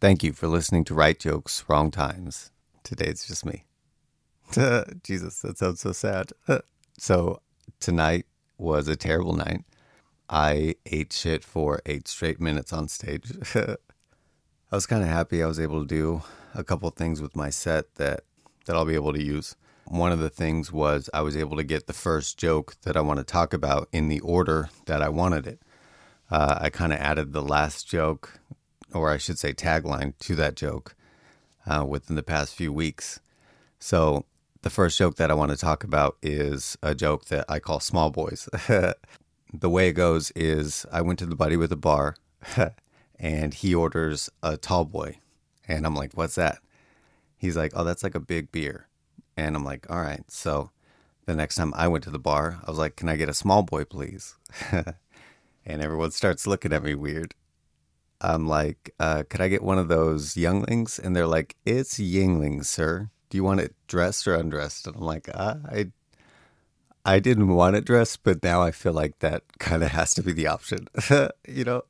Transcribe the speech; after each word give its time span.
Thank 0.00 0.22
you 0.22 0.32
for 0.32 0.48
listening 0.48 0.84
to 0.84 0.94
Right 0.94 1.18
Jokes, 1.18 1.62
Wrong 1.68 1.90
Times. 1.90 2.50
Today 2.84 3.04
it's 3.04 3.26
just 3.26 3.44
me. 3.44 3.64
Jesus, 5.04 5.42
that 5.42 5.58
sounds 5.58 5.80
so 5.80 5.92
sad. 5.92 6.32
so, 6.98 7.42
tonight 7.80 8.24
was 8.56 8.88
a 8.88 8.96
terrible 8.96 9.34
night. 9.34 9.62
I 10.30 10.76
ate 10.86 11.12
shit 11.12 11.44
for 11.44 11.82
eight 11.84 12.08
straight 12.08 12.40
minutes 12.40 12.72
on 12.72 12.88
stage. 12.88 13.30
I 13.54 13.76
was 14.70 14.86
kind 14.86 15.02
of 15.02 15.10
happy 15.10 15.42
I 15.42 15.46
was 15.46 15.60
able 15.60 15.82
to 15.82 15.86
do 15.86 16.22
a 16.54 16.64
couple 16.64 16.88
things 16.88 17.20
with 17.20 17.36
my 17.36 17.50
set 17.50 17.96
that, 17.96 18.20
that 18.64 18.74
I'll 18.74 18.86
be 18.86 18.94
able 18.94 19.12
to 19.12 19.22
use. 19.22 19.54
One 19.84 20.12
of 20.12 20.18
the 20.18 20.30
things 20.30 20.72
was 20.72 21.10
I 21.12 21.20
was 21.20 21.36
able 21.36 21.58
to 21.58 21.62
get 21.62 21.86
the 21.86 21.92
first 21.92 22.38
joke 22.38 22.74
that 22.84 22.96
I 22.96 23.02
want 23.02 23.18
to 23.18 23.24
talk 23.24 23.52
about 23.52 23.86
in 23.92 24.08
the 24.08 24.20
order 24.20 24.70
that 24.86 25.02
I 25.02 25.10
wanted 25.10 25.46
it. 25.46 25.60
Uh, 26.30 26.56
I 26.58 26.70
kind 26.70 26.94
of 26.94 27.00
added 27.00 27.34
the 27.34 27.42
last 27.42 27.86
joke, 27.86 28.39
or 28.92 29.10
I 29.10 29.16
should 29.16 29.38
say 29.38 29.52
tagline, 29.52 30.14
to 30.20 30.34
that 30.36 30.56
joke 30.56 30.94
uh, 31.66 31.84
within 31.86 32.16
the 32.16 32.22
past 32.22 32.54
few 32.54 32.72
weeks. 32.72 33.20
So 33.78 34.24
the 34.62 34.70
first 34.70 34.98
joke 34.98 35.16
that 35.16 35.30
I 35.30 35.34
want 35.34 35.50
to 35.50 35.56
talk 35.56 35.84
about 35.84 36.16
is 36.22 36.76
a 36.82 36.94
joke 36.94 37.26
that 37.26 37.44
I 37.48 37.58
call 37.58 37.80
small 37.80 38.10
boys. 38.10 38.48
the 39.52 39.70
way 39.70 39.88
it 39.88 39.94
goes 39.94 40.30
is 40.32 40.86
I 40.92 41.00
went 41.00 41.18
to 41.20 41.26
the 41.26 41.36
buddy 41.36 41.56
with 41.56 41.72
a 41.72 41.76
bar 41.76 42.16
and 43.18 43.54
he 43.54 43.74
orders 43.74 44.30
a 44.42 44.56
tall 44.56 44.84
boy. 44.84 45.18
And 45.66 45.86
I'm 45.86 45.94
like, 45.94 46.12
what's 46.14 46.34
that? 46.34 46.58
He's 47.36 47.56
like, 47.56 47.72
oh, 47.74 47.84
that's 47.84 48.02
like 48.02 48.14
a 48.14 48.20
big 48.20 48.52
beer. 48.52 48.88
And 49.36 49.56
I'm 49.56 49.64
like, 49.64 49.88
all 49.88 50.00
right. 50.00 50.24
So 50.28 50.70
the 51.26 51.34
next 51.34 51.54
time 51.54 51.72
I 51.74 51.88
went 51.88 52.04
to 52.04 52.10
the 52.10 52.18
bar, 52.18 52.60
I 52.66 52.70
was 52.70 52.78
like, 52.78 52.96
can 52.96 53.08
I 53.08 53.16
get 53.16 53.28
a 53.28 53.34
small 53.34 53.62
boy, 53.62 53.84
please? 53.84 54.34
and 54.72 55.82
everyone 55.82 56.10
starts 56.10 56.46
looking 56.46 56.72
at 56.72 56.82
me 56.82 56.94
weird. 56.94 57.34
I'm 58.20 58.46
like, 58.46 58.94
uh, 59.00 59.22
could 59.28 59.40
I 59.40 59.48
get 59.48 59.62
one 59.62 59.78
of 59.78 59.88
those 59.88 60.36
younglings? 60.36 60.98
And 60.98 61.16
they're 61.16 61.26
like, 61.26 61.56
it's 61.64 61.98
Yuengling, 61.98 62.64
sir. 62.64 63.10
Do 63.30 63.38
you 63.38 63.44
want 63.44 63.60
it 63.60 63.74
dressed 63.86 64.26
or 64.26 64.34
undressed? 64.34 64.86
And 64.86 64.96
I'm 64.96 65.02
like, 65.02 65.28
uh, 65.32 65.56
I, 65.66 65.92
I 67.04 67.18
didn't 67.18 67.48
want 67.48 67.76
it 67.76 67.84
dressed, 67.84 68.22
but 68.22 68.42
now 68.42 68.62
I 68.62 68.72
feel 68.72 68.92
like 68.92 69.20
that 69.20 69.44
kind 69.58 69.82
of 69.82 69.90
has 69.90 70.12
to 70.14 70.22
be 70.22 70.32
the 70.32 70.46
option. 70.48 70.88
you 71.48 71.64
know, 71.64 71.82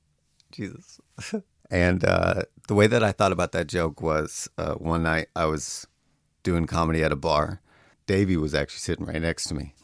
Jesus. 0.52 1.00
and 1.70 2.04
uh, 2.04 2.42
the 2.68 2.74
way 2.74 2.86
that 2.86 3.02
I 3.02 3.12
thought 3.12 3.32
about 3.32 3.52
that 3.52 3.66
joke 3.66 4.00
was 4.00 4.48
uh, 4.56 4.74
one 4.74 5.02
night 5.02 5.28
I 5.34 5.46
was 5.46 5.86
doing 6.42 6.66
comedy 6.66 7.02
at 7.02 7.12
a 7.12 7.16
bar. 7.16 7.60
Davey 8.06 8.36
was 8.36 8.54
actually 8.54 8.80
sitting 8.80 9.06
right 9.06 9.22
next 9.22 9.44
to 9.44 9.54
me. 9.54 9.74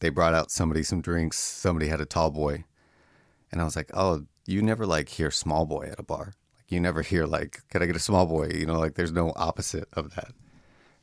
They 0.00 0.08
brought 0.08 0.34
out 0.34 0.50
somebody 0.50 0.82
some 0.82 1.00
drinks. 1.00 1.38
Somebody 1.38 1.88
had 1.88 2.00
a 2.00 2.06
tall 2.06 2.30
boy. 2.30 2.64
And 3.52 3.60
I 3.60 3.64
was 3.64 3.76
like, 3.76 3.90
oh, 3.94 4.24
you 4.46 4.62
never 4.62 4.86
like 4.86 5.08
hear 5.08 5.30
small 5.30 5.66
boy 5.66 5.88
at 5.92 6.00
a 6.00 6.02
bar. 6.02 6.34
Like 6.56 6.70
you 6.70 6.80
never 6.80 7.02
hear 7.02 7.26
like, 7.26 7.62
can 7.70 7.82
I 7.82 7.86
get 7.86 7.96
a 7.96 8.00
small 8.00 8.26
boy? 8.26 8.50
You 8.54 8.66
know, 8.66 8.78
like 8.78 8.94
there's 8.94 9.12
no 9.12 9.32
opposite 9.36 9.88
of 9.92 10.14
that. 10.14 10.32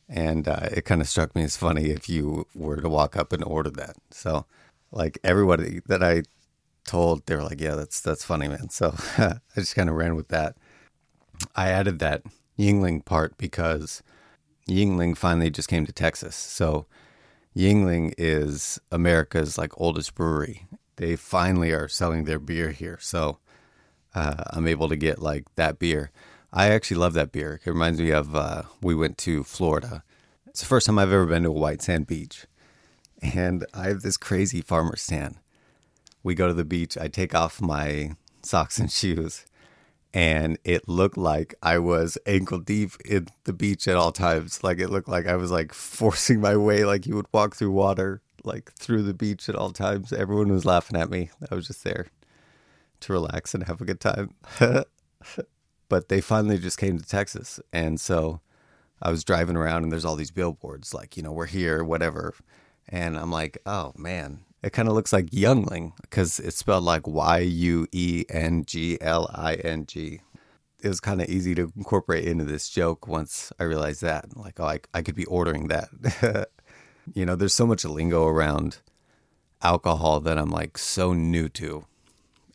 And 0.09 0.47
uh, 0.47 0.69
it 0.71 0.85
kind 0.85 1.01
of 1.01 1.09
struck 1.09 1.35
me 1.35 1.43
as 1.43 1.57
funny 1.57 1.89
if 1.89 2.07
you 2.07 2.47
were 2.55 2.77
to 2.77 2.89
walk 2.89 3.17
up 3.17 3.33
and 3.33 3.43
order 3.43 3.69
that. 3.71 3.97
So, 4.11 4.45
like 4.91 5.19
everybody 5.23 5.81
that 5.87 6.01
I 6.01 6.23
told, 6.85 7.25
they 7.25 7.35
were 7.35 7.43
like, 7.43 7.59
yeah, 7.59 7.75
that's 7.75 7.99
that's 7.99 8.23
funny, 8.23 8.47
man. 8.47 8.69
So 8.69 8.95
I 9.17 9.39
just 9.55 9.75
kind 9.75 9.89
of 9.89 9.95
ran 9.95 10.15
with 10.15 10.29
that. 10.29 10.55
I 11.55 11.69
added 11.69 11.99
that 11.99 12.23
Yuengling 12.57 13.05
part 13.05 13.37
because 13.37 14.01
Yuengling 14.67 15.15
finally 15.15 15.49
just 15.49 15.69
came 15.69 15.85
to 15.85 15.93
Texas. 15.93 16.35
So 16.35 16.87
Yuengling 17.55 18.13
is 18.17 18.79
America's 18.91 19.57
like 19.57 19.79
oldest 19.79 20.15
brewery, 20.15 20.67
they 20.97 21.15
finally 21.15 21.71
are 21.71 21.87
selling 21.87 22.25
their 22.25 22.39
beer 22.39 22.71
here. 22.71 22.97
So 22.99 23.39
uh, 24.13 24.43
I'm 24.51 24.67
able 24.67 24.89
to 24.89 24.95
get 24.95 25.19
like 25.19 25.45
that 25.55 25.79
beer. 25.79 26.11
I 26.51 26.69
actually 26.69 26.97
love 26.97 27.13
that 27.13 27.31
beer. 27.31 27.61
It 27.63 27.69
reminds 27.69 27.99
me 27.99 28.11
of 28.11 28.35
uh, 28.35 28.63
we 28.81 28.95
went 28.95 29.17
to 29.19 29.43
Florida. 29.43 30.03
It's 30.47 30.59
the 30.59 30.65
first 30.65 30.87
time 30.87 30.97
I've 30.97 31.11
ever 31.11 31.25
been 31.25 31.43
to 31.43 31.49
a 31.49 31.51
white 31.51 31.81
sand 31.81 32.07
beach. 32.07 32.45
And 33.21 33.65
I 33.73 33.87
have 33.87 34.01
this 34.01 34.17
crazy 34.17 34.61
farmer 34.61 34.95
stand. 34.95 35.37
We 36.23 36.35
go 36.35 36.47
to 36.47 36.53
the 36.53 36.65
beach. 36.65 36.97
I 36.97 37.07
take 37.07 37.33
off 37.35 37.61
my 37.61 38.11
socks 38.41 38.79
and 38.79 38.91
shoes, 38.91 39.45
and 40.13 40.57
it 40.63 40.87
looked 40.87 41.17
like 41.17 41.53
I 41.61 41.77
was 41.77 42.17
ankle 42.25 42.59
deep 42.59 42.91
in 43.05 43.27
the 43.43 43.53
beach 43.53 43.87
at 43.87 43.97
all 43.97 44.11
times. 44.11 44.63
Like 44.63 44.79
it 44.79 44.89
looked 44.89 45.09
like 45.09 45.27
I 45.27 45.35
was 45.35 45.51
like 45.51 45.73
forcing 45.73 46.41
my 46.41 46.57
way, 46.57 46.85
like 46.85 47.05
you 47.05 47.15
would 47.15 47.27
walk 47.31 47.55
through 47.55 47.71
water 47.71 48.21
like 48.47 48.71
through 48.73 49.03
the 49.03 49.13
beach 49.13 49.47
at 49.49 49.55
all 49.55 49.71
times. 49.71 50.11
Everyone 50.11 50.51
was 50.51 50.65
laughing 50.65 50.99
at 50.99 51.09
me. 51.09 51.29
I 51.51 51.55
was 51.55 51.67
just 51.67 51.83
there 51.83 52.07
to 53.01 53.13
relax 53.13 53.53
and 53.53 53.63
have 53.65 53.81
a 53.81 53.85
good 53.85 53.99
time. 53.99 54.33
but 55.89 56.09
they 56.09 56.21
finally 56.21 56.57
just 56.57 56.77
came 56.77 56.97
to 56.97 57.05
Texas. 57.05 57.59
And 57.71 57.99
so 57.99 58.41
I 59.01 59.11
was 59.11 59.23
driving 59.23 59.55
around 59.55 59.83
and 59.83 59.91
there's 59.91 60.05
all 60.05 60.15
these 60.15 60.31
billboards 60.31 60.93
like, 60.93 61.17
you 61.17 61.23
know, 61.23 61.31
we're 61.31 61.45
here, 61.45 61.83
whatever. 61.83 62.33
And 62.89 63.17
I'm 63.17 63.31
like, 63.31 63.57
oh 63.65 63.93
man, 63.97 64.39
it 64.63 64.73
kind 64.73 64.87
of 64.87 64.95
looks 64.95 65.13
like 65.13 65.31
Youngling 65.31 65.93
because 66.01 66.39
it's 66.39 66.57
spelled 66.57 66.83
like 66.83 67.07
Y 67.07 67.39
U 67.39 67.87
E 67.91 68.25
N 68.29 68.65
G 68.65 68.97
L 69.01 69.29
I 69.33 69.55
N 69.55 69.85
G. 69.85 70.21
It 70.81 70.87
was 70.87 70.99
kind 70.99 71.21
of 71.21 71.27
easy 71.27 71.55
to 71.55 71.71
incorporate 71.75 72.25
into 72.25 72.45
this 72.45 72.69
joke 72.69 73.07
once 73.07 73.51
I 73.59 73.63
realized 73.63 74.01
that. 74.03 74.37
Like, 74.37 74.59
oh, 74.59 74.65
I, 74.65 74.79
I 74.93 75.01
could 75.01 75.15
be 75.15 75.25
ordering 75.25 75.69
that. 75.69 76.49
You 77.13 77.25
know, 77.25 77.35
there's 77.35 77.53
so 77.53 77.65
much 77.65 77.85
lingo 77.85 78.25
around 78.25 78.79
alcohol 79.61 80.19
that 80.21 80.37
I'm 80.37 80.49
like 80.49 80.77
so 80.77 81.13
new 81.13 81.49
to. 81.49 81.85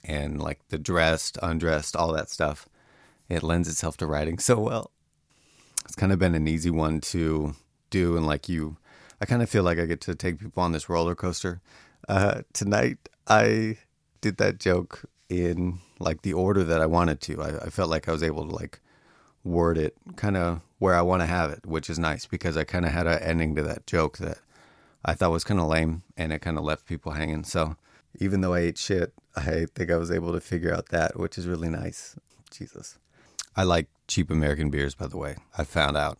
And 0.04 0.40
like 0.40 0.60
the 0.68 0.78
dressed, 0.78 1.38
undressed, 1.42 1.96
all 1.96 2.12
that 2.12 2.30
stuff. 2.30 2.68
It 3.28 3.42
lends 3.42 3.68
itself 3.68 3.96
to 3.98 4.06
writing 4.06 4.38
so 4.38 4.58
well. 4.58 4.90
It's 5.84 5.94
kind 5.94 6.12
of 6.12 6.18
been 6.18 6.34
an 6.34 6.48
easy 6.48 6.70
one 6.70 7.00
to 7.02 7.54
do. 7.90 8.16
And 8.16 8.26
like 8.26 8.48
you, 8.48 8.76
I 9.20 9.26
kind 9.26 9.42
of 9.42 9.48
feel 9.48 9.62
like 9.62 9.78
I 9.78 9.86
get 9.86 10.00
to 10.02 10.14
take 10.14 10.40
people 10.40 10.62
on 10.62 10.72
this 10.72 10.88
roller 10.88 11.14
coaster. 11.14 11.60
Uh, 12.08 12.42
tonight, 12.52 12.98
I 13.28 13.78
did 14.20 14.36
that 14.38 14.58
joke 14.58 15.04
in 15.28 15.78
like 15.98 16.22
the 16.22 16.32
order 16.32 16.64
that 16.64 16.80
I 16.80 16.86
wanted 16.86 17.20
to. 17.22 17.42
I, 17.42 17.66
I 17.66 17.70
felt 17.70 17.90
like 17.90 18.08
I 18.08 18.12
was 18.12 18.22
able 18.22 18.46
to 18.48 18.54
like 18.54 18.80
word 19.44 19.78
it 19.78 19.96
kind 20.16 20.36
of 20.36 20.60
where 20.78 20.94
I 20.94 21.02
want 21.02 21.22
to 21.22 21.26
have 21.26 21.50
it, 21.50 21.66
which 21.66 21.88
is 21.88 21.98
nice 21.98 22.26
because 22.26 22.56
I 22.56 22.64
kind 22.64 22.84
of 22.84 22.92
had 22.92 23.06
an 23.06 23.22
ending 23.22 23.54
to 23.56 23.62
that 23.62 23.86
joke 23.86 24.18
that 24.18 24.38
I 25.04 25.14
thought 25.14 25.32
was 25.32 25.44
kind 25.44 25.60
of 25.60 25.66
lame 25.66 26.02
and 26.16 26.32
it 26.32 26.40
kind 26.40 26.58
of 26.58 26.64
left 26.64 26.86
people 26.86 27.12
hanging. 27.12 27.44
So 27.44 27.76
even 28.20 28.40
though 28.40 28.54
I 28.54 28.60
ate 28.60 28.78
shit, 28.78 29.12
I 29.36 29.66
think 29.74 29.90
I 29.90 29.96
was 29.96 30.10
able 30.10 30.32
to 30.32 30.40
figure 30.40 30.74
out 30.74 30.88
that, 30.90 31.18
which 31.18 31.38
is 31.38 31.46
really 31.46 31.68
nice. 31.68 32.16
Jesus. 32.50 32.98
I 33.56 33.64
like 33.64 33.88
cheap 34.08 34.30
American 34.30 34.70
beers, 34.70 34.94
by 34.94 35.06
the 35.06 35.16
way. 35.16 35.36
I 35.56 35.64
found 35.64 35.96
out 35.96 36.18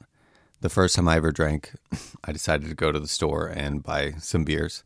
the 0.61 0.69
first 0.69 0.94
time 0.94 1.09
I 1.09 1.16
ever 1.16 1.32
drank, 1.32 1.72
I 2.25 2.32
decided 2.32 2.69
to 2.69 2.75
go 2.75 2.93
to 2.93 3.00
the 3.00 3.09
store 3.09 3.47
and 3.47 3.82
buy 3.82 4.12
some 4.19 4.44
beers. 4.44 4.84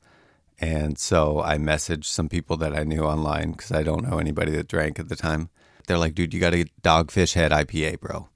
And 0.58 0.98
so 0.98 1.42
I 1.42 1.58
messaged 1.58 2.06
some 2.06 2.28
people 2.28 2.56
that 2.58 2.74
I 2.74 2.84
knew 2.84 3.02
online 3.02 3.52
because 3.52 3.72
I 3.72 3.82
don't 3.82 4.08
know 4.08 4.18
anybody 4.18 4.52
that 4.52 4.68
drank 4.68 4.98
at 4.98 5.08
the 5.08 5.16
time. 5.16 5.50
They're 5.86 5.98
like, 5.98 6.14
dude, 6.14 6.34
you 6.34 6.40
got 6.40 6.50
to 6.50 6.58
get 6.58 6.82
Dogfish 6.82 7.34
Head 7.34 7.52
IPA, 7.52 8.00
bro. 8.00 8.28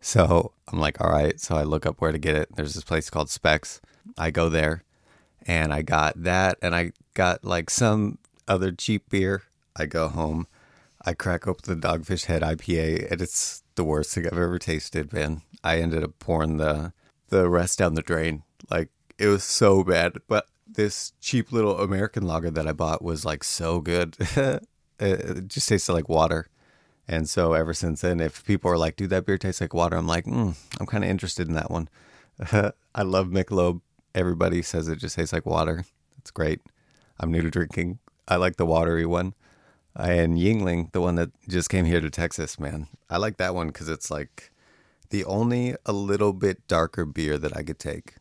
So 0.00 0.52
I'm 0.70 0.78
like, 0.78 1.00
all 1.00 1.10
right. 1.10 1.40
So 1.40 1.56
I 1.56 1.62
look 1.62 1.86
up 1.86 2.00
where 2.00 2.12
to 2.12 2.18
get 2.18 2.36
it. 2.36 2.54
There's 2.54 2.74
this 2.74 2.84
place 2.84 3.08
called 3.08 3.30
Specs. 3.30 3.80
I 4.18 4.30
go 4.30 4.48
there 4.48 4.82
and 5.46 5.72
I 5.72 5.82
got 5.82 6.22
that 6.22 6.58
and 6.60 6.74
I 6.74 6.92
got 7.14 7.44
like 7.44 7.70
some 7.70 8.18
other 8.46 8.72
cheap 8.72 9.08
beer. 9.08 9.44
I 9.76 9.86
go 9.86 10.08
home. 10.08 10.46
I 11.06 11.14
crack 11.14 11.46
open 11.46 11.80
the 11.80 11.88
Dogfish 11.88 12.26
Head 12.26 12.42
IPA 12.42 13.10
and 13.10 13.20
it's 13.20 13.62
the 13.74 13.84
worst 13.84 14.14
thing 14.14 14.26
I've 14.26 14.32
ever 14.32 14.58
tasted, 14.58 15.12
man. 15.12 15.42
I 15.62 15.78
ended 15.78 16.04
up 16.04 16.18
pouring 16.18 16.58
the 16.58 16.92
the 17.30 17.48
rest 17.48 17.78
down 17.78 17.94
the 17.94 18.02
drain. 18.02 18.42
Like 18.70 18.90
it 19.18 19.28
was 19.28 19.44
so 19.44 19.82
bad. 19.84 20.18
But 20.28 20.46
this 20.66 21.12
cheap 21.20 21.52
little 21.52 21.80
American 21.80 22.26
lager 22.26 22.50
that 22.50 22.68
I 22.68 22.72
bought 22.72 23.02
was 23.02 23.24
like 23.24 23.44
so 23.44 23.80
good. 23.80 24.16
it 24.98 25.48
just 25.48 25.68
tasted 25.68 25.92
like 25.92 26.08
water. 26.08 26.46
And 27.06 27.28
so 27.28 27.52
ever 27.52 27.74
since 27.74 28.00
then, 28.00 28.20
if 28.20 28.44
people 28.44 28.70
are 28.70 28.78
like, 28.78 28.96
dude, 28.96 29.10
that 29.10 29.26
beer 29.26 29.38
tastes 29.38 29.60
like 29.60 29.74
water, 29.74 29.96
I'm 29.96 30.06
like, 30.06 30.24
mm, 30.24 30.56
I'm 30.80 30.86
kind 30.86 31.04
of 31.04 31.10
interested 31.10 31.48
in 31.48 31.54
that 31.54 31.70
one. 31.70 31.88
I 32.94 33.02
love 33.02 33.28
Michelob. 33.28 33.80
Everybody 34.14 34.62
says 34.62 34.88
it 34.88 34.98
just 34.98 35.16
tastes 35.16 35.32
like 35.32 35.44
water. 35.44 35.84
It's 36.18 36.30
great. 36.30 36.60
I'm 37.20 37.30
new 37.30 37.42
to 37.42 37.50
drinking. 37.50 37.98
I 38.26 38.36
like 38.36 38.56
the 38.56 38.66
watery 38.66 39.06
one. 39.06 39.34
And 39.96 40.38
Yuengling, 40.38 40.92
the 40.92 41.00
one 41.00 41.14
that 41.16 41.30
just 41.48 41.68
came 41.68 41.84
here 41.84 42.00
to 42.00 42.10
Texas, 42.10 42.58
man. 42.58 42.88
I 43.10 43.18
like 43.18 43.36
that 43.36 43.54
one 43.54 43.68
because 43.68 43.88
it's 43.88 44.10
like 44.10 44.50
the 45.10 45.24
only 45.24 45.76
a 45.86 45.92
little 45.92 46.32
bit 46.32 46.66
darker 46.66 47.04
beer 47.04 47.38
that 47.38 47.56
I 47.56 47.62
could 47.62 47.78
take. 47.78 48.14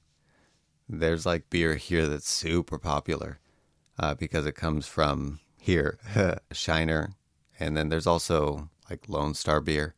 There's 0.88 1.25
like 1.25 1.50
beer 1.50 1.75
here 1.75 2.07
that's 2.07 2.29
super 2.29 2.77
popular 2.77 3.39
uh, 3.97 4.13
because 4.15 4.45
it 4.45 4.56
comes 4.56 4.86
from 4.86 5.39
here, 5.57 5.97
Shiner. 6.51 7.13
And 7.59 7.75
then 7.77 7.89
there's 7.89 8.07
also 8.07 8.69
like 8.93 9.09
Lone 9.09 9.33
Star 9.33 9.59
beer, 9.59 9.95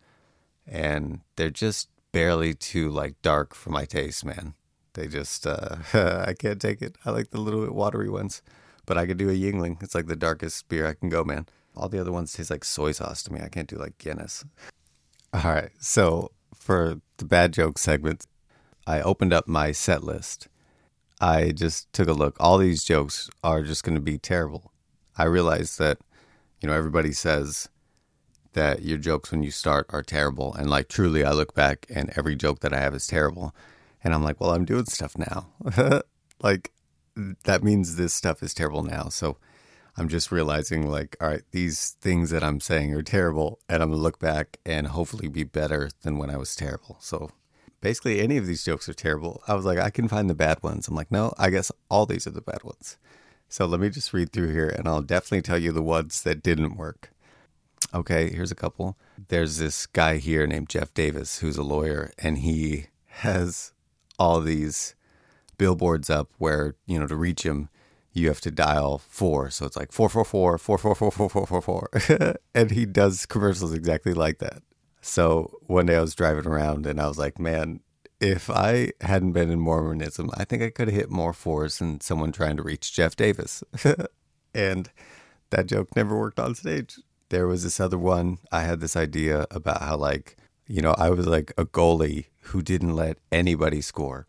and 0.65 1.19
they're 1.35 1.49
just 1.49 1.89
barely 2.13 2.53
too 2.53 2.89
like 2.89 3.21
dark 3.21 3.53
for 3.53 3.71
my 3.71 3.83
taste, 3.83 4.23
man. 4.23 4.53
They 4.93 5.07
just 5.07 5.45
uh, 5.45 5.75
I 5.93 6.33
can't 6.33 6.61
take 6.61 6.81
it. 6.81 6.95
I 7.05 7.11
like 7.11 7.31
the 7.31 7.41
little 7.41 7.61
bit 7.61 7.75
watery 7.75 8.09
ones, 8.09 8.41
but 8.85 8.97
I 8.97 9.05
could 9.05 9.17
do 9.17 9.29
a 9.29 9.33
Yuengling. 9.33 9.83
It's 9.83 9.93
like 9.93 10.07
the 10.07 10.15
darkest 10.15 10.69
beer 10.69 10.87
I 10.87 10.93
can 10.93 11.09
go, 11.09 11.23
man. 11.23 11.45
All 11.75 11.89
the 11.89 11.99
other 11.99 12.11
ones 12.13 12.31
taste 12.31 12.49
like 12.49 12.63
soy 12.63 12.93
sauce 12.93 13.21
to 13.23 13.33
me. 13.33 13.41
I 13.41 13.49
can't 13.49 13.67
do 13.67 13.75
like 13.75 13.97
Guinness. 13.97 14.45
All 15.33 15.51
right. 15.51 15.71
So 15.79 16.31
for 16.55 17.01
the 17.17 17.25
bad 17.25 17.51
joke 17.51 17.77
segment, 17.77 18.25
I 18.87 19.01
opened 19.01 19.33
up 19.33 19.47
my 19.47 19.73
set 19.73 20.03
list. 20.03 20.47
I 21.19 21.51
just 21.51 21.91
took 21.91 22.07
a 22.07 22.13
look. 22.13 22.37
All 22.39 22.57
these 22.57 22.85
jokes 22.85 23.29
are 23.43 23.61
just 23.61 23.83
going 23.83 23.95
to 23.95 24.01
be 24.01 24.17
terrible. 24.17 24.71
I 25.17 25.25
realized 25.25 25.79
that, 25.79 25.97
you 26.61 26.69
know, 26.69 26.75
everybody 26.75 27.11
says 27.11 27.69
that 28.55 28.81
your 28.81 28.97
jokes 28.97 29.31
when 29.31 29.43
you 29.43 29.51
start 29.51 29.85
are 29.89 30.01
terrible. 30.01 30.53
And 30.53 30.69
like 30.69 30.89
truly, 30.89 31.23
I 31.23 31.31
look 31.31 31.53
back 31.53 31.85
and 31.89 32.11
every 32.17 32.35
joke 32.35 32.59
that 32.61 32.73
I 32.73 32.79
have 32.79 32.95
is 32.95 33.07
terrible. 33.07 33.55
And 34.03 34.13
I'm 34.13 34.23
like, 34.23 34.41
well, 34.41 34.51
I'm 34.51 34.65
doing 34.65 34.85
stuff 34.85 35.15
now. 35.17 35.47
like 36.41 36.71
that 37.43 37.63
means 37.63 37.95
this 37.95 38.13
stuff 38.13 38.43
is 38.43 38.53
terrible 38.53 38.83
now. 38.83 39.09
So 39.09 39.37
I'm 39.97 40.09
just 40.09 40.31
realizing, 40.31 40.89
like, 40.89 41.15
all 41.21 41.29
right, 41.29 41.43
these 41.51 41.91
things 42.01 42.29
that 42.31 42.43
I'm 42.43 42.59
saying 42.59 42.93
are 42.93 43.01
terrible, 43.01 43.59
and 43.69 43.81
I'm 43.81 43.91
gonna 43.91 44.01
look 44.01 44.19
back 44.19 44.59
and 44.65 44.87
hopefully 44.87 45.29
be 45.29 45.43
better 45.43 45.89
than 46.01 46.17
when 46.17 46.29
I 46.29 46.37
was 46.37 46.55
terrible. 46.55 46.97
So 46.99 47.31
basically, 47.79 48.19
any 48.19 48.35
of 48.37 48.45
these 48.45 48.65
jokes 48.65 48.89
are 48.89 48.93
terrible. 48.93 49.41
I 49.47 49.53
was 49.53 49.63
like, 49.63 49.79
I 49.79 49.89
can 49.89 50.09
find 50.09 50.29
the 50.29 50.35
bad 50.35 50.61
ones. 50.61 50.87
I'm 50.87 50.95
like, 50.95 51.11
no, 51.11 51.33
I 51.37 51.49
guess 51.49 51.71
all 51.89 52.05
these 52.05 52.27
are 52.27 52.31
the 52.31 52.41
bad 52.41 52.63
ones. 52.63 52.97
So 53.47 53.65
let 53.65 53.79
me 53.79 53.89
just 53.89 54.11
read 54.11 54.33
through 54.33 54.51
here, 54.51 54.67
and 54.67 54.87
I'll 54.87 55.01
definitely 55.01 55.43
tell 55.43 55.59
you 55.59 55.71
the 55.71 55.81
ones 55.81 56.23
that 56.23 56.43
didn't 56.43 56.75
work. 56.75 57.11
Okay, 57.95 58.29
here's 58.29 58.51
a 58.51 58.55
couple. 58.55 58.97
There's 59.29 59.57
this 59.57 59.85
guy 59.85 60.17
here 60.17 60.45
named 60.45 60.67
Jeff 60.67 60.93
Davis 60.93 61.39
who's 61.39 61.55
a 61.55 61.63
lawyer, 61.63 62.11
and 62.19 62.39
he 62.39 62.87
has 63.07 63.71
all 64.19 64.41
these 64.41 64.95
billboards 65.57 66.09
up 66.09 66.29
where, 66.37 66.75
you 66.85 66.99
know, 66.99 67.07
to 67.07 67.15
reach 67.15 67.43
him, 67.43 67.69
you 68.11 68.27
have 68.27 68.41
to 68.41 68.51
dial 68.51 68.97
four. 68.97 69.49
So 69.49 69.65
it's 69.65 69.77
like 69.77 69.93
four 69.93 70.09
four 70.09 70.25
four 70.25 70.57
four 70.57 70.77
four 70.77 70.95
four 70.95 71.11
four 71.11 71.29
four 71.29 71.47
four 71.47 71.61
four, 71.61 71.89
and 72.55 72.71
he 72.71 72.85
does 72.85 73.25
commercials 73.25 73.73
exactly 73.73 74.13
like 74.13 74.39
that. 74.39 74.61
So 74.99 75.59
one 75.67 75.85
day 75.85 75.95
I 75.95 76.01
was 76.01 76.15
driving 76.15 76.47
around 76.47 76.85
and 76.85 76.99
I 76.99 77.07
was 77.07 77.17
like, 77.17 77.39
man, 77.39 77.79
if 78.19 78.49
I 78.49 78.91
hadn't 79.01 79.33
been 79.33 79.51
in 79.51 79.59
Mormonism, 79.59 80.31
I 80.33 80.43
think 80.43 80.63
I 80.63 80.69
could 80.69 80.87
have 80.89 80.97
hit 80.97 81.11
more 81.11 81.31
fours 81.31 81.77
than 81.77 82.01
someone 82.01 82.31
trying 82.31 82.57
to 82.57 82.63
reach 82.63 82.93
Jeff 82.93 83.15
Davis. 83.15 83.63
and 84.53 84.89
that 85.51 85.67
joke 85.67 85.95
never 85.95 86.17
worked 86.17 86.39
on 86.39 86.55
stage. 86.55 86.97
There 87.29 87.47
was 87.47 87.63
this 87.63 87.79
other 87.79 87.97
one. 87.97 88.37
I 88.51 88.61
had 88.61 88.79
this 88.79 88.95
idea 88.95 89.45
about 89.51 89.81
how, 89.81 89.97
like, 89.97 90.37
you 90.67 90.81
know, 90.81 90.95
I 90.97 91.09
was 91.09 91.27
like 91.27 91.53
a 91.57 91.65
goalie 91.65 92.25
who 92.41 92.61
didn't 92.61 92.95
let 92.95 93.17
anybody 93.31 93.81
score 93.81 94.27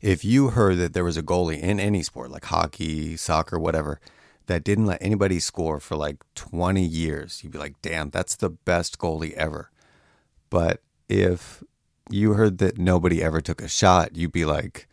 if 0.00 0.24
you 0.24 0.50
heard 0.50 0.78
that 0.78 0.92
there 0.92 1.04
was 1.04 1.16
a 1.16 1.22
goalie 1.22 1.60
in 1.60 1.80
any 1.80 2.02
sport, 2.02 2.30
like 2.30 2.44
hockey, 2.46 3.16
soccer, 3.16 3.58
whatever, 3.58 4.00
that 4.46 4.64
didn't 4.64 4.86
let 4.86 5.02
anybody 5.02 5.40
score 5.40 5.80
for 5.80 5.96
like 5.96 6.18
20 6.34 6.82
years, 6.82 7.42
you'd 7.42 7.52
be 7.52 7.58
like, 7.58 7.80
damn, 7.82 8.10
that's 8.10 8.36
the 8.36 8.50
best 8.50 8.98
goalie 8.98 9.32
ever. 9.32 9.70
But 10.50 10.82
if 11.08 11.62
you 12.10 12.34
heard 12.34 12.58
that 12.58 12.78
nobody 12.78 13.22
ever 13.22 13.40
took 13.40 13.60
a 13.60 13.68
shot, 13.68 14.16
you'd 14.16 14.32
be 14.32 14.44
like, 14.44 14.88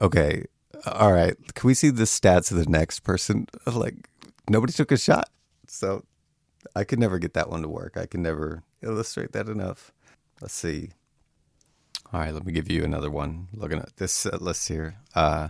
okay, 0.00 0.44
all 0.84 1.12
right, 1.12 1.36
can 1.54 1.66
we 1.66 1.74
see 1.74 1.90
the 1.90 2.04
stats 2.04 2.50
of 2.50 2.56
the 2.56 2.66
next 2.66 3.00
person? 3.00 3.46
Like, 3.66 4.08
nobody 4.48 4.72
took 4.72 4.90
a 4.90 4.98
shot. 4.98 5.30
So 5.68 6.04
I 6.74 6.84
could 6.84 6.98
never 6.98 7.18
get 7.18 7.34
that 7.34 7.50
one 7.50 7.62
to 7.62 7.68
work. 7.68 7.96
I 7.96 8.06
can 8.06 8.22
never 8.22 8.62
illustrate 8.82 9.32
that 9.32 9.48
enough. 9.48 9.92
Let's 10.40 10.54
see. 10.54 10.90
All 12.12 12.20
right, 12.20 12.34
let 12.34 12.44
me 12.44 12.52
give 12.52 12.70
you 12.70 12.84
another 12.84 13.10
one. 13.10 13.48
Looking 13.52 13.78
at 13.78 13.96
this 13.96 14.24
list 14.26 14.68
here, 14.68 14.96
uh, 15.14 15.48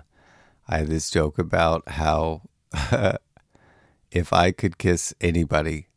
I 0.68 0.78
had 0.78 0.88
this 0.88 1.10
joke 1.10 1.38
about 1.38 1.88
how 1.88 2.42
if 4.10 4.32
I 4.32 4.52
could 4.52 4.78
kiss 4.78 5.14
anybody, 5.20 5.88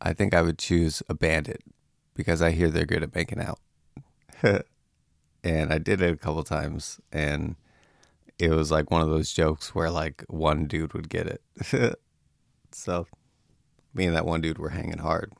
I 0.00 0.12
think 0.12 0.34
I 0.34 0.42
would 0.42 0.58
choose 0.58 1.02
a 1.08 1.14
bandit 1.14 1.62
because 2.14 2.40
I 2.40 2.50
hear 2.50 2.70
they're 2.70 2.86
good 2.86 3.02
at 3.02 3.14
making 3.14 3.40
out. 3.40 3.60
and 5.44 5.72
I 5.72 5.78
did 5.78 6.00
it 6.00 6.12
a 6.12 6.16
couple 6.16 6.42
times, 6.44 7.00
and 7.12 7.56
it 8.38 8.50
was 8.50 8.70
like 8.70 8.90
one 8.90 9.02
of 9.02 9.08
those 9.08 9.32
jokes 9.32 9.74
where 9.74 9.90
like 9.90 10.24
one 10.28 10.66
dude 10.66 10.92
would 10.94 11.08
get 11.08 11.26
it. 11.26 11.98
so 12.72 13.06
me 13.96 14.06
and 14.06 14.16
that 14.16 14.26
one 14.26 14.40
dude 14.40 14.58
were 14.58 14.70
hanging 14.70 14.98
hard. 14.98 15.32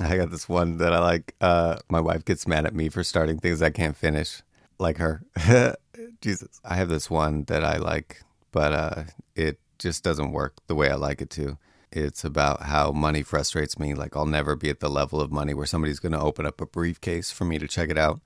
I 0.00 0.16
got 0.16 0.30
this 0.30 0.48
one 0.48 0.78
that 0.78 0.92
I 0.92 0.98
like. 0.98 1.34
Uh, 1.40 1.76
my 1.90 2.00
wife 2.00 2.24
gets 2.24 2.46
mad 2.46 2.64
at 2.64 2.74
me 2.74 2.88
for 2.88 3.04
starting 3.04 3.38
things 3.38 3.60
I 3.60 3.70
can't 3.70 3.96
finish, 3.96 4.42
like 4.78 4.98
her. 4.98 5.22
Jesus. 6.20 6.60
I 6.64 6.76
have 6.76 6.88
this 6.88 7.10
one 7.10 7.44
that 7.44 7.64
I 7.64 7.76
like, 7.76 8.22
but 8.52 8.72
uh, 8.72 9.02
it 9.34 9.60
just 9.78 10.02
doesn't 10.02 10.32
work 10.32 10.56
the 10.66 10.74
way 10.74 10.90
I 10.90 10.94
like 10.94 11.20
it 11.20 11.30
to. 11.30 11.58
It's 11.92 12.24
about 12.24 12.62
how 12.62 12.92
money 12.92 13.22
frustrates 13.22 13.78
me. 13.78 13.94
Like, 13.94 14.16
I'll 14.16 14.26
never 14.26 14.54
be 14.54 14.70
at 14.70 14.80
the 14.80 14.88
level 14.88 15.20
of 15.20 15.32
money 15.32 15.54
where 15.54 15.66
somebody's 15.66 15.98
going 15.98 16.12
to 16.12 16.20
open 16.20 16.46
up 16.46 16.60
a 16.60 16.66
briefcase 16.66 17.30
for 17.30 17.44
me 17.44 17.58
to 17.58 17.66
check 17.66 17.90
it 17.90 17.98
out. 17.98 18.20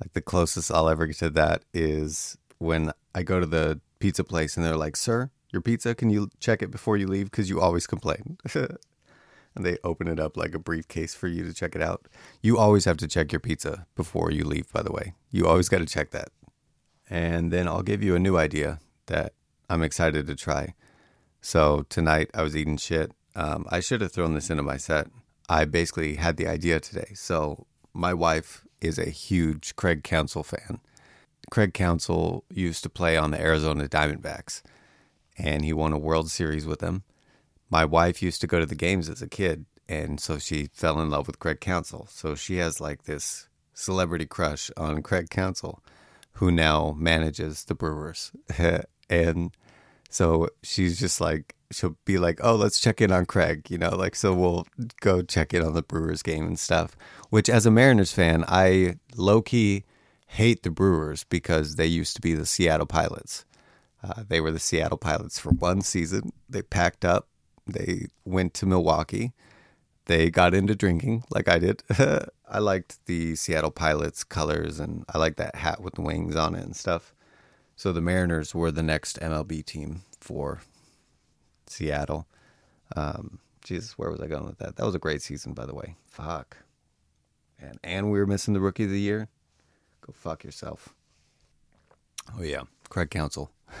Like, 0.00 0.12
the 0.12 0.20
closest 0.20 0.70
I'll 0.70 0.88
ever 0.88 1.06
get 1.06 1.16
to 1.18 1.30
that 1.30 1.64
is 1.72 2.36
when 2.58 2.92
I 3.14 3.22
go 3.22 3.40
to 3.40 3.46
the 3.46 3.80
pizza 4.00 4.22
place 4.22 4.56
and 4.56 4.66
they're 4.66 4.76
like, 4.76 4.96
Sir, 4.96 5.30
your 5.50 5.62
pizza, 5.62 5.94
can 5.94 6.10
you 6.10 6.30
check 6.38 6.62
it 6.62 6.70
before 6.70 6.96
you 6.96 7.06
leave? 7.06 7.30
Because 7.30 7.48
you 7.48 7.60
always 7.60 7.86
complain 7.86 8.38
and 9.54 9.64
they 9.64 9.78
open 9.82 10.08
it 10.08 10.20
up 10.20 10.36
like 10.36 10.54
a 10.54 10.58
briefcase 10.58 11.14
for 11.14 11.28
you 11.28 11.44
to 11.44 11.52
check 11.52 11.74
it 11.74 11.82
out. 11.82 12.06
You 12.40 12.58
always 12.58 12.84
have 12.84 12.96
to 12.98 13.08
check 13.08 13.32
your 13.32 13.40
pizza 13.40 13.86
before 13.96 14.30
you 14.30 14.44
leave, 14.44 14.72
by 14.72 14.82
the 14.82 14.92
way. 14.92 15.14
You 15.30 15.46
always 15.46 15.68
got 15.68 15.78
to 15.78 15.86
check 15.86 16.10
that. 16.10 16.28
And 17.08 17.52
then 17.52 17.66
I'll 17.66 17.82
give 17.82 18.02
you 18.02 18.14
a 18.14 18.20
new 18.20 18.36
idea 18.36 18.78
that 19.06 19.34
I'm 19.68 19.82
excited 19.82 20.26
to 20.26 20.36
try. 20.36 20.74
So 21.40 21.84
tonight 21.88 22.30
I 22.34 22.42
was 22.42 22.56
eating 22.56 22.76
shit. 22.76 23.12
Um, 23.34 23.66
I 23.70 23.80
should 23.80 24.00
have 24.00 24.12
thrown 24.12 24.34
this 24.34 24.50
into 24.50 24.62
my 24.62 24.76
set. 24.76 25.08
I 25.48 25.64
basically 25.64 26.16
had 26.16 26.36
the 26.36 26.46
idea 26.46 26.78
today. 26.78 27.12
So 27.14 27.66
my 27.92 28.14
wife 28.14 28.64
is 28.80 28.98
a 28.98 29.10
huge 29.10 29.74
Craig 29.74 30.04
Counsell 30.04 30.44
fan. 30.44 30.80
Craig 31.50 31.74
Counsell 31.74 32.44
used 32.48 32.82
to 32.84 32.88
play 32.88 33.16
on 33.16 33.32
the 33.32 33.40
Arizona 33.40 33.88
Diamondbacks, 33.88 34.62
and 35.36 35.64
he 35.64 35.72
won 35.72 35.92
a 35.92 35.98
World 35.98 36.30
Series 36.30 36.66
with 36.66 36.78
them 36.78 37.02
my 37.70 37.84
wife 37.84 38.22
used 38.22 38.40
to 38.40 38.46
go 38.46 38.60
to 38.60 38.66
the 38.66 38.74
games 38.74 39.08
as 39.08 39.22
a 39.22 39.28
kid, 39.28 39.64
and 39.88 40.20
so 40.20 40.38
she 40.38 40.68
fell 40.72 41.00
in 41.00 41.10
love 41.10 41.26
with 41.26 41.38
Craig 41.38 41.60
Counsell. 41.60 42.06
So 42.10 42.34
she 42.34 42.56
has 42.56 42.80
like 42.80 43.04
this 43.04 43.48
celebrity 43.72 44.26
crush 44.26 44.70
on 44.76 45.02
Craig 45.02 45.30
Counsell, 45.30 45.82
who 46.34 46.50
now 46.50 46.94
manages 46.98 47.64
the 47.64 47.74
Brewers. 47.74 48.32
and 49.10 49.56
so 50.08 50.48
she's 50.62 50.98
just 50.98 51.20
like, 51.20 51.54
she'll 51.70 51.96
be 52.04 52.18
like, 52.18 52.40
oh, 52.42 52.56
let's 52.56 52.80
check 52.80 53.00
in 53.00 53.12
on 53.12 53.26
Craig, 53.26 53.70
you 53.70 53.78
know, 53.78 53.90
like, 53.90 54.16
so 54.16 54.34
we'll 54.34 54.66
go 55.00 55.22
check 55.22 55.54
in 55.54 55.62
on 55.62 55.74
the 55.74 55.82
Brewers 55.82 56.22
game 56.22 56.46
and 56.46 56.58
stuff. 56.58 56.96
Which, 57.30 57.48
as 57.48 57.64
a 57.64 57.70
Mariners 57.70 58.12
fan, 58.12 58.44
I 58.48 58.96
low 59.16 59.40
key 59.40 59.84
hate 60.26 60.62
the 60.62 60.70
Brewers 60.70 61.24
because 61.24 61.76
they 61.76 61.86
used 61.86 62.16
to 62.16 62.20
be 62.20 62.34
the 62.34 62.46
Seattle 62.46 62.86
Pilots. 62.86 63.44
Uh, 64.02 64.24
they 64.28 64.40
were 64.40 64.50
the 64.50 64.58
Seattle 64.58 64.98
Pilots 64.98 65.38
for 65.38 65.50
one 65.50 65.82
season. 65.82 66.32
They 66.48 66.62
packed 66.62 67.04
up 67.04 67.28
they 67.72 68.06
went 68.24 68.54
to 68.54 68.66
Milwaukee. 68.66 69.32
They 70.06 70.30
got 70.30 70.54
into 70.54 70.74
drinking 70.74 71.24
like 71.30 71.48
I 71.48 71.58
did. 71.58 71.82
I 72.48 72.58
liked 72.58 73.04
the 73.06 73.36
Seattle 73.36 73.70
Pilots 73.70 74.24
colors 74.24 74.80
and 74.80 75.04
I 75.12 75.18
liked 75.18 75.36
that 75.36 75.56
hat 75.56 75.80
with 75.80 75.94
the 75.94 76.02
wings 76.02 76.34
on 76.34 76.54
it 76.54 76.64
and 76.64 76.74
stuff. 76.74 77.14
So 77.76 77.92
the 77.92 78.00
Mariners 78.00 78.54
were 78.54 78.70
the 78.70 78.82
next 78.82 79.18
MLB 79.20 79.64
team 79.64 80.02
for 80.20 80.60
Seattle. 81.66 82.26
Um, 82.96 83.38
Jesus, 83.62 83.96
where 83.96 84.10
was 84.10 84.20
I 84.20 84.26
going 84.26 84.46
with 84.46 84.58
that? 84.58 84.76
That 84.76 84.84
was 84.84 84.94
a 84.94 84.98
great 84.98 85.22
season, 85.22 85.52
by 85.52 85.66
the 85.66 85.74
way. 85.74 85.96
Fuck. 86.06 86.56
And 87.58 87.78
and 87.84 88.10
we 88.10 88.18
were 88.18 88.26
missing 88.26 88.54
the 88.54 88.60
rookie 88.60 88.84
of 88.84 88.90
the 88.90 89.00
year. 89.00 89.28
Go 90.00 90.12
fuck 90.12 90.44
yourself. 90.44 90.94
Oh 92.38 92.42
yeah, 92.42 92.62
Craig 92.88 93.10
Counsell. 93.10 93.50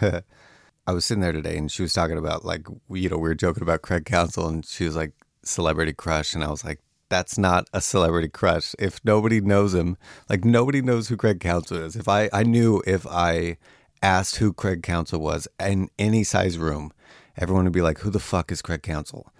I 0.86 0.92
was 0.92 1.04
sitting 1.04 1.20
there 1.20 1.32
today 1.32 1.56
and 1.56 1.70
she 1.70 1.82
was 1.82 1.92
talking 1.92 2.18
about 2.18 2.44
like 2.44 2.66
you 2.90 3.08
know 3.08 3.16
we 3.16 3.28
were 3.28 3.34
joking 3.34 3.62
about 3.62 3.82
Craig 3.82 4.04
Counsell 4.04 4.48
and 4.48 4.64
she 4.64 4.84
was 4.84 4.96
like 4.96 5.12
celebrity 5.42 5.92
crush 5.92 6.34
and 6.34 6.44
I 6.44 6.50
was 6.50 6.64
like 6.64 6.80
that's 7.08 7.36
not 7.36 7.68
a 7.72 7.80
celebrity 7.80 8.28
crush. 8.28 8.74
If 8.78 9.00
nobody 9.04 9.40
knows 9.40 9.74
him 9.74 9.96
like 10.28 10.44
nobody 10.44 10.82
knows 10.82 11.08
who 11.08 11.16
Craig 11.16 11.40
Counsell 11.40 11.78
is. 11.78 11.96
If 11.96 12.08
I 12.08 12.28
I 12.32 12.42
knew 12.42 12.82
if 12.86 13.06
I 13.06 13.56
asked 14.02 14.36
who 14.36 14.52
Craig 14.52 14.82
Counsell 14.82 15.20
was 15.20 15.46
in 15.58 15.88
any 15.98 16.24
size 16.24 16.58
room 16.58 16.92
everyone 17.36 17.64
would 17.64 17.72
be 17.72 17.82
like 17.82 17.98
who 17.98 18.10
the 18.10 18.18
fuck 18.18 18.50
is 18.50 18.62
Craig 18.62 18.82
Counsell 18.82 19.32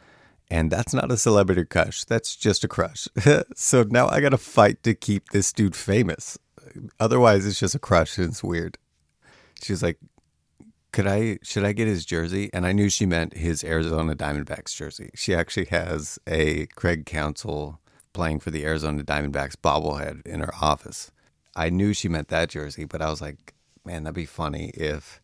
and 0.51 0.71
that's 0.71 0.93
not 0.93 1.13
a 1.13 1.17
celebrity 1.17 1.65
crush. 1.65 2.05
That's 2.05 2.35
just 2.35 2.65
a 2.65 2.69
crush. 2.69 3.07
So 3.55 3.85
now 3.89 4.09
I 4.09 4.21
got 4.21 4.31
to 4.31 4.39
fight 4.39 4.83
to 4.83 4.95
keep 4.95 5.29
this 5.31 5.53
dude 5.53 5.77
famous. 5.77 6.39
Otherwise 6.99 7.47
it's 7.47 7.61
just 7.61 7.75
a 7.75 7.79
crush 7.79 8.19
and 8.19 8.29
it's 8.29 8.43
weird. 8.43 8.77
She 9.63 9.73
was 9.73 9.83
like 9.83 9.99
could 10.93 11.07
I 11.07 11.39
should 11.43 11.65
I 11.65 11.73
get 11.73 11.87
his 11.87 12.05
jersey? 12.05 12.51
And 12.53 12.67
I 12.67 12.73
knew 12.73 12.89
she 12.89 13.07
meant 13.07 13.37
his 13.37 13.63
Arizona 13.63 14.15
Diamondbacks 14.15 14.75
jersey. 14.75 15.11
She 15.15 15.35
actually 15.35 15.67
has 15.67 16.19
a 16.27 16.67
Craig 16.77 17.07
Counsell 17.07 17.81
playing 18.13 18.41
for 18.41 18.51
the 18.51 18.65
Arizona 18.65 19.05
Diamondbacks 19.05 19.55
bobblehead 19.55 20.27
in 20.27 20.41
her 20.41 20.53
office. 20.61 21.11
I 21.55 21.71
knew 21.71 21.93
she 21.93 22.09
meant 22.09 22.29
that 22.29 22.51
jersey, 22.51 22.85
but 22.85 23.03
I 23.03 23.11
was 23.11 23.21
like, 23.21 23.55
man, 23.85 24.05
that'd 24.05 24.15
be 24.15 24.27
funny 24.27 24.71
if 24.75 25.21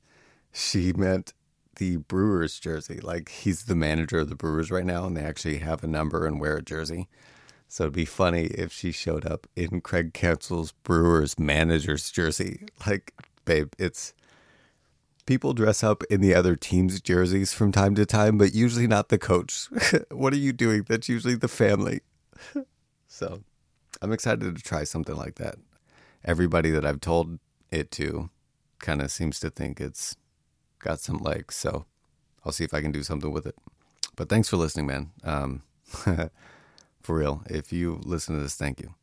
she 0.53 0.93
meant 0.93 1.33
the 1.77 1.97
Brewers 1.97 2.59
jersey. 2.59 3.01
Like 3.01 3.29
he's 3.29 3.65
the 3.65 3.75
manager 3.75 4.21
of 4.21 4.29
the 4.29 4.37
Brewers 4.37 4.71
right 4.71 4.85
now, 4.87 5.05
and 5.07 5.17
they 5.17 5.23
actually 5.23 5.59
have 5.59 5.83
a 5.83 5.89
number 5.89 6.27
and 6.27 6.41
wear 6.41 6.57
a 6.57 6.63
jersey. 6.63 7.09
So 7.69 7.85
it'd 7.85 7.95
be 7.95 8.05
funny 8.05 8.45
if 8.45 8.73
she 8.73 8.93
showed 8.93 9.27
up 9.27 9.47
in 9.57 9.81
Craig 9.81 10.15
Counsell's 10.15 10.73
Brewers 10.85 11.39
manager's 11.39 12.11
jersey. 12.11 12.69
Like, 12.87 13.13
babe, 13.45 13.73
it's 13.79 14.15
people 15.27 15.53
dress 15.53 15.83
up 15.83 16.03
in 16.05 16.21
the 16.21 16.35
other 16.35 16.57
team's 16.57 17.01
jerseys 17.01 17.53
from 17.53 17.73
time 17.73 17.95
to 17.97 18.07
time, 18.07 18.39
but 18.39 18.55
usually 18.55 18.87
not 18.87 19.09
the 19.09 19.19
coach. 19.19 19.69
what 20.11 20.33
are 20.33 20.39
you 20.39 20.53
doing? 20.53 20.85
That's 20.89 21.09
usually 21.09 21.35
the 21.35 21.49
family. 21.49 22.01
so 23.07 23.43
I'm 24.01 24.13
excited 24.13 24.57
to 24.57 24.63
try 24.63 24.85
something 24.85 25.17
like 25.17 25.35
that. 25.37 25.57
Everybody 26.25 26.71
that 26.71 26.85
I've 26.85 27.01
told 27.01 27.39
it 27.71 27.91
to 27.93 28.31
kind 28.79 29.03
of 29.03 29.11
seems 29.11 29.41
to 29.41 29.51
think 29.51 29.81
it's 29.81 30.17
got 30.79 31.01
some 31.01 31.19
legs. 31.19 31.55
So 31.55 31.87
I'll 32.45 32.53
see 32.53 32.65
if 32.65 32.73
I 32.73 32.81
can 32.81 32.93
do 32.93 33.03
something 33.03 33.33
with 33.33 33.47
it. 33.47 33.57
But 34.15 34.29
thanks 34.29 34.49
for 34.49 34.57
listening, 34.57 34.87
man. 34.87 35.11
Um, 35.25 35.63
for 35.85 36.31
real. 37.17 37.43
If 37.47 37.73
you 37.73 38.01
listen 38.05 38.37
to 38.37 38.43
this, 38.43 38.55
thank 38.55 38.81
you. 38.81 38.95